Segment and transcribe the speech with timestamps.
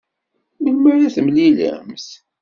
[0.61, 2.05] Melmi ara temlilemt?